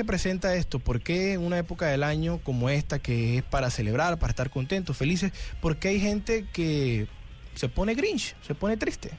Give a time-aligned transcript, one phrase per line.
[0.00, 0.78] se presenta esto?
[0.78, 4.48] ¿Por qué en una época del año como esta, que es para celebrar, para estar
[4.48, 7.08] contentos, felices, por qué hay gente que
[7.54, 9.10] se pone grinch, se pone triste?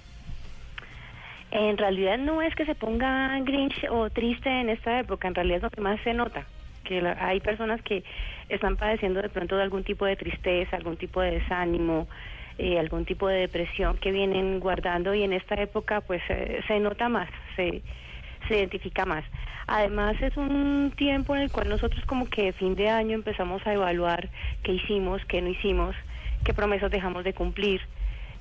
[1.52, 5.58] En realidad no es que se ponga grinch o triste en esta época, en realidad
[5.58, 6.46] es lo que más se nota,
[6.86, 8.06] que hay personas que
[8.48, 12.08] están padeciendo de pronto de algún tipo de tristeza, algún tipo de desánimo,
[12.58, 16.80] eh, algún tipo de depresión que vienen guardando y en esta época pues eh, se
[16.80, 17.28] nota más,
[17.58, 17.82] se,
[18.48, 19.24] se identifica más.
[19.68, 23.74] Además es un tiempo en el cual nosotros como que fin de año empezamos a
[23.74, 24.30] evaluar
[24.64, 25.96] qué hicimos, qué no hicimos,
[26.44, 27.82] qué promesas dejamos de cumplir.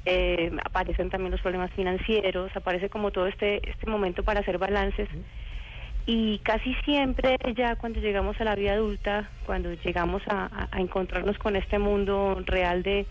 [0.06, 5.08] Eh, aparecen también los problemas financieros, aparece como todo este, este momento para hacer balances.
[6.06, 11.36] Y casi siempre ya cuando llegamos a la vida adulta, cuando llegamos a- a encontrarnos
[11.36, 13.04] con este mundo real de,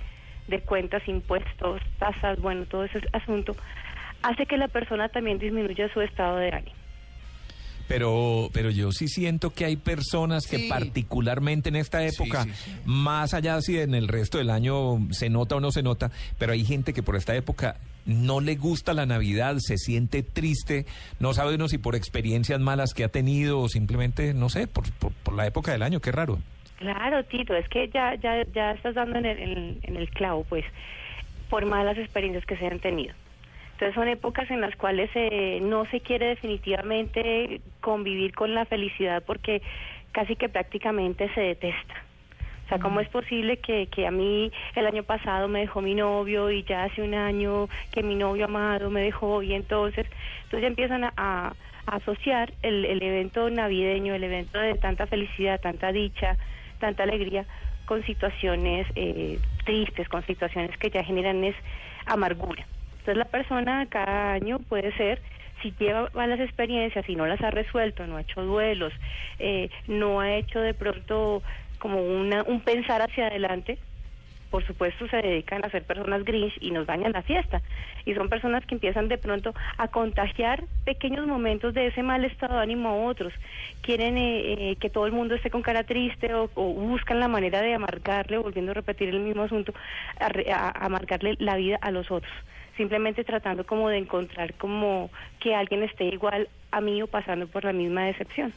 [0.48, 3.55] de cuentas, impuestos, tasas, bueno, todo ese asunto,
[4.23, 6.77] hace que la persona también disminuya su estado de ánimo.
[7.88, 10.68] Pero, pero yo sí siento que hay personas que Sí.
[10.70, 12.72] particularmente en esta época, sí, sí.
[12.86, 16.52] más allá si en el resto del año se nota o no se nota, pero
[16.54, 20.85] hay gente que por esta época no le gusta la Navidad, se siente triste,
[21.20, 24.91] no sabe uno si por experiencias malas que ha tenido o simplemente, no sé, por,
[24.94, 26.40] por, por la época del año, qué raro.
[26.77, 30.46] Claro, Tito, es que ya, ya, ya estás dando en el, en, en el clavo,
[30.48, 30.63] pues,
[31.49, 33.13] por malas experiencias que se han tenido.
[33.77, 39.21] Entonces son épocas en las cuales eh, no se quiere definitivamente convivir con la felicidad
[39.23, 39.61] porque
[40.13, 41.93] casi que prácticamente se detesta.
[42.65, 45.93] O sea, ¿cómo es posible que, que a mí el año pasado me dejó mi
[45.93, 50.07] novio y ya hace un año que mi novio amado me dejó y entonces,
[50.45, 51.53] entonces ya empiezan a, a
[51.85, 56.35] asociar el, el evento navideño, el evento de tanta felicidad, tanta dicha,
[56.79, 57.45] tanta alegría
[57.85, 61.55] con situaciones eh, tristes, con situaciones que ya generan es
[62.07, 62.65] amargura.
[63.08, 65.22] Entonces la persona cada año puede ser
[65.62, 68.91] si lleva malas experiencias y no las ha resuelto, no ha hecho duelos,
[69.40, 71.41] eh, no ha hecho de pronto
[71.80, 73.80] como una, un pensar hacia adelante,
[74.50, 77.61] por supuesto se dedican a ser personas grinch y nos dañan la fiesta.
[78.05, 82.55] Y son personas que empiezan de pronto a contagiar pequeños momentos de ese mal estado
[82.55, 83.33] de ánimo a otros.
[83.81, 87.27] Quieren eh, eh, que todo el mundo esté con cara triste o, o buscan la
[87.27, 89.73] manera de amargarle, volviendo a repetir el mismo asunto,
[90.19, 92.33] a amargarle la vida a los otros.
[92.77, 97.63] Simplemente tratando como de encontrar como que alguien esté igual a mí o pasando por
[97.63, 98.53] la misma decepción.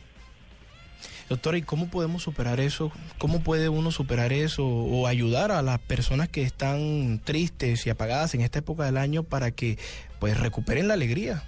[1.28, 2.92] Doctora, ¿y cómo podemos superar eso?
[3.18, 8.34] ¿Cómo puede uno superar eso o ayudar a las personas que están tristes y apagadas
[8.34, 9.78] en esta época del año para que
[10.18, 11.44] pues recuperen la alegría?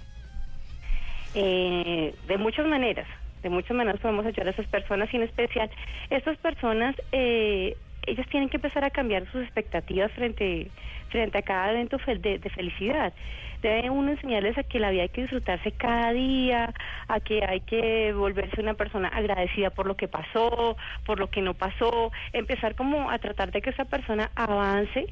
[1.35, 3.07] eh, de muchas maneras,
[3.41, 5.69] de muchas maneras podemos ayudar a esas personas y en especial
[6.09, 7.75] estas personas, eh,
[8.07, 10.69] ellas tienen que empezar a cambiar sus expectativas frente,
[11.09, 13.13] frente a cada evento de felicidad.
[13.61, 16.73] Debe uno enseñarles a que la vida hay que disfrutarse cada día,
[17.07, 20.75] a que hay que volverse una persona agradecida por lo que pasó,
[21.05, 25.07] por lo que no pasó, empezar como a tratar de que esa persona avance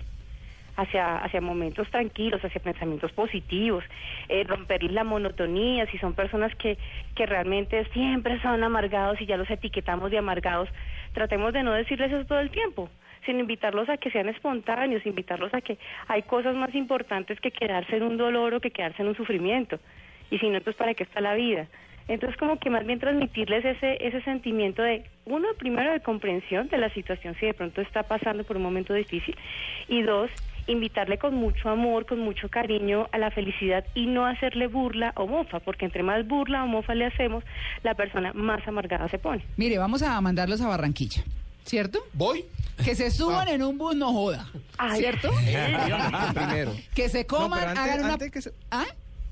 [0.75, 3.83] hacia, hacia momentos tranquilos, hacia pensamientos positivos,
[4.29, 6.77] eh, romper la monotonía, si son personas que,
[7.15, 10.69] que realmente siempre son amargados y ya los etiquetamos de amargados,
[11.13, 12.89] tratemos de no decirles eso todo el tiempo,
[13.25, 15.77] sino invitarlos a que sean espontáneos, invitarlos a que
[16.07, 19.79] hay cosas más importantes que quedarse en un dolor o que quedarse en un sufrimiento,
[20.29, 21.67] y si no, entonces ¿para qué está la vida?
[22.07, 26.77] Entonces como que más bien transmitirles ese, ese sentimiento de, uno, primero de comprensión de
[26.77, 29.35] la situación si de pronto está pasando por un momento difícil,
[29.87, 30.31] y dos,
[30.67, 35.27] invitarle con mucho amor, con mucho cariño a la felicidad y no hacerle burla o
[35.27, 37.43] mofa, porque entre más burla o mofa le hacemos,
[37.83, 39.43] la persona más amargada se pone.
[39.57, 41.23] Mire, vamos a mandarlos a Barranquilla,
[41.65, 41.99] ¿cierto?
[42.13, 42.45] ¿Voy?
[42.83, 44.99] Que se suban en un bus, no joda, Ay.
[45.01, 45.29] ¿cierto?
[46.33, 46.71] primero.
[46.95, 48.13] Que se No, coman, pero antes- hagan una...
[48.13, 48.85] antes que se- ¿Ah?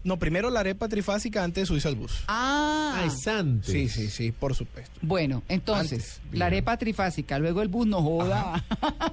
[0.04, 2.24] No, primero la arepa trifásica antes de subirse al bus.
[2.28, 3.04] Ah.
[3.06, 3.72] Es antes.
[3.72, 4.98] Sí, sí, sí, por supuesto.
[5.02, 8.64] Bueno, entonces, Antes, la arepa trifásica, luego el bus no joda.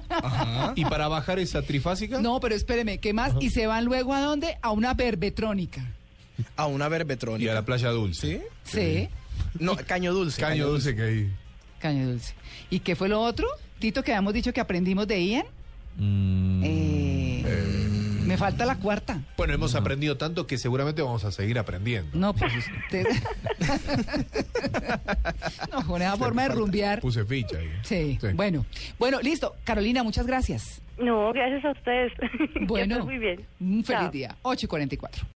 [0.09, 0.73] Ajá.
[0.75, 2.21] ¿Y para bajar esa trifásica?
[2.21, 3.33] No, pero espéreme, ¿qué más?
[3.41, 4.57] Y se van luego a dónde?
[4.61, 5.85] A una berbetrónica.
[6.55, 7.45] A una verbetrónica.
[7.45, 8.47] Y a la playa dulce.
[8.63, 8.77] ¿Sí?
[8.77, 9.09] Sí.
[9.59, 10.39] No, caño dulce.
[10.41, 11.31] Caño dulce que hay.
[11.79, 12.33] Caño dulce.
[12.69, 13.47] ¿Y qué fue lo otro?
[13.79, 15.45] Tito, que habíamos dicho que aprendimos de Ian.
[15.97, 16.76] Mm, Eh,
[18.37, 19.19] Me falta la cuarta.
[19.35, 22.15] Bueno, hemos aprendido tanto que seguramente vamos a seguir aprendiendo.
[22.15, 23.07] No, pues usted.
[25.71, 26.99] no, con esa forma de rumbear.
[27.01, 27.71] Puse ficha ahí.
[27.81, 28.19] Sí.
[28.35, 28.63] Bueno,
[28.99, 29.55] bueno, listo.
[29.63, 30.83] Carolina, muchas gracias.
[30.99, 32.13] No, gracias a ustedes.
[32.67, 33.43] Bueno, muy bien.
[33.59, 34.11] un feliz Chao.
[34.11, 34.35] día.
[34.43, 35.27] 8 y 44.